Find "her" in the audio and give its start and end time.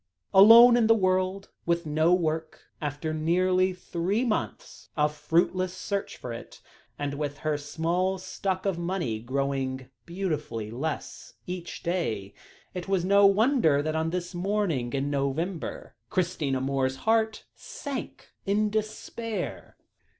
7.45-7.55